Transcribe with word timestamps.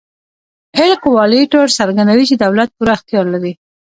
اېل 0.77 0.91
کورالیټو 1.03 1.61
څرګندوي 1.77 2.25
چې 2.29 2.35
دولت 2.43 2.69
پوره 2.75 2.91
اختیار 2.97 3.25
لري. 3.33 3.53